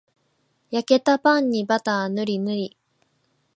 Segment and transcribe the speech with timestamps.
[0.71, 2.75] 焼けたパンにバターぬりぬり